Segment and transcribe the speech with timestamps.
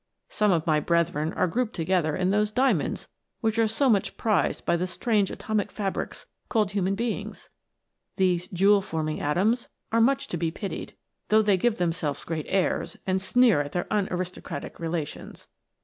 [0.29, 3.07] Some of my brethren are grouped together in those diamonds
[3.41, 6.87] which are so much prized by the strange atomic fabrics called 54 THE LIFE OF
[6.87, 7.05] AN ATOM.
[7.05, 7.49] human beings.
[8.15, 10.95] These jewel forming atoms are much to be pitied,
[11.29, 15.47] though they give themselves great airs, and sneer at their unaristocratic relations.